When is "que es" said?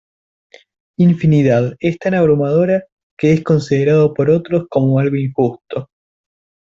3.15-3.43